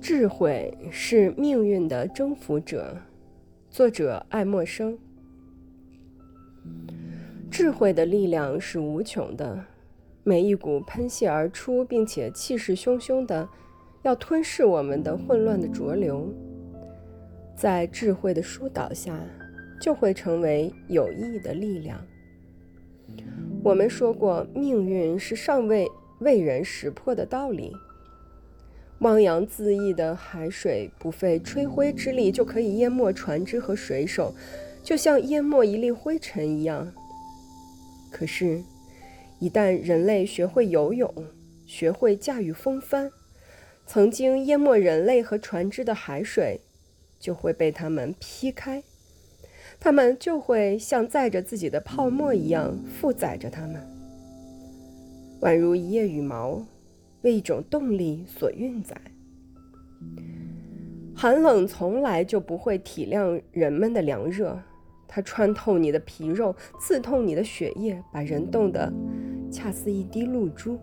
[0.00, 2.96] 智慧是命运的征服者。
[3.68, 4.98] 作者爱默生。
[7.50, 9.62] 智慧的力量是无穷的，
[10.24, 13.46] 每一股喷泄而出，并且气势汹汹的
[14.02, 16.32] 要吞噬我们的混乱的浊流，
[17.54, 19.20] 在智慧的疏导下，
[19.78, 22.00] 就会成为有益的力量。
[23.62, 25.86] 我们说过，命运是尚未
[26.20, 27.74] 为人识破的道理。
[29.00, 34.34] 汪洋恣意的海水，不费吹灰之力就可以淹没船只和水手，
[34.82, 36.92] 就像淹没一粒灰尘一样。
[38.10, 38.60] 可是，
[39.38, 41.12] 一旦人类学会游泳，
[41.64, 43.12] 学会驾驭风帆，
[43.86, 46.60] 曾经淹没人类和船只的海水，
[47.20, 48.82] 就会被他们劈开，
[49.78, 53.80] 他们就会像载着自己的泡沫一样负载着他们，
[55.42, 56.66] 宛如一叶羽毛。
[57.22, 58.96] 为一种动力所运载，
[61.14, 64.56] 寒冷从来就不会体谅人们的凉热，
[65.06, 68.92] 它穿透你的皮肉，刺痛你的血液，把人冻得
[69.50, 70.78] 恰似一滴露珠。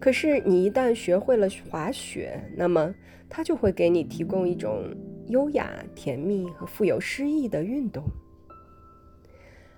[0.00, 2.94] 可是你一旦学会了滑雪，那么
[3.28, 4.84] 它就会给你提供一种
[5.26, 8.02] 优雅、甜蜜和富有诗意的运动。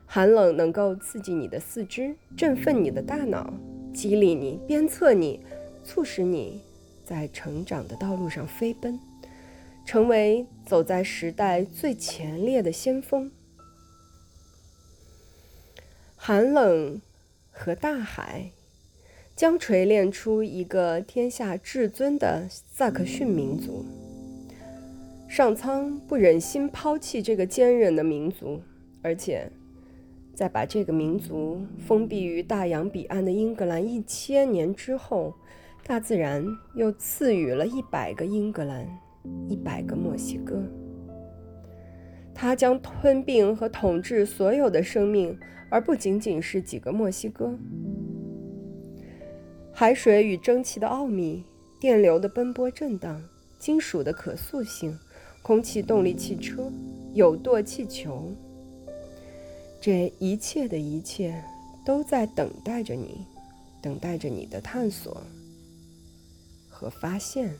[0.06, 3.53] 寒冷能够刺激你的四肢，振奋你的大脑。
[3.92, 5.41] 激励你，鞭策你，
[5.84, 6.60] 促使你
[7.05, 8.98] 在成长的道路上飞奔，
[9.84, 13.30] 成为走在时代最前列的先锋。
[16.16, 17.00] 寒冷
[17.50, 18.50] 和大海
[19.34, 23.84] 将锤炼出一个天下至尊的萨克逊民族。
[25.28, 28.60] 上苍不忍心抛弃这个坚韧的民族，
[29.02, 29.50] 而且。
[30.41, 35.34] 在把这个民族封闭于大洋彼岸的英格兰一千年之后，
[35.84, 36.42] 大自然
[36.74, 38.88] 又赐予了一百个英格兰，
[39.50, 40.64] 一百个墨西哥。
[42.34, 45.38] 它将吞并和统治所有的生命，
[45.69, 47.54] 而不仅仅是几个墨西哥。
[49.70, 51.44] 海水与蒸汽的奥秘，
[51.78, 53.22] 电流的奔波震荡，
[53.59, 54.98] 金属的可塑性，
[55.42, 56.72] 空气动力汽车，
[57.12, 58.32] 有舵气球。
[59.80, 61.42] 这一切的一切，
[61.84, 63.24] 都在等待着你，
[63.80, 65.22] 等待着你的探索
[66.68, 67.58] 和发现。